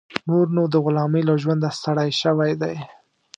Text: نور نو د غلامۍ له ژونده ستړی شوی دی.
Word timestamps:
نور 0.29 0.45
نو 0.55 0.63
د 0.73 0.75
غلامۍ 0.85 1.21
له 1.29 1.33
ژونده 1.41 1.69
ستړی 1.77 2.09
شوی 2.21 2.51
دی. 2.61 2.75